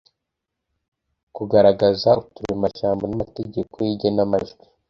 Kugaragaza 1.35 2.09
uturemajambo 2.23 3.03
n’amategeko 3.07 3.75
y’igenamajwi 3.85 4.63